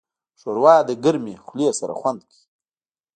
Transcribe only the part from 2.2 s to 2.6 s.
کوي.